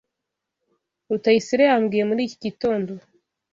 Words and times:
Rutayisire 1.09 1.63
yambwiye 1.69 2.03
muri 2.09 2.21
iki 2.27 2.37
gitondo. 2.45 2.91